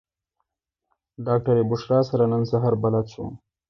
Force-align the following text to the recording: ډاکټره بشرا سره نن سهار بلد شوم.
ډاکټره 1.25 1.63
بشرا 1.69 1.99
سره 2.09 2.23
نن 2.31 2.43
سهار 2.51 2.73
بلد 2.83 3.05
شوم. 3.13 3.31